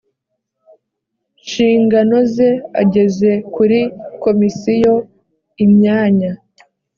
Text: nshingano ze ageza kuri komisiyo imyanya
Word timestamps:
nshingano 1.43 2.17
ze 2.33 2.49
ageza 2.81 3.31
kuri 3.53 3.79
komisiyo 4.23 4.93
imyanya 5.65 6.31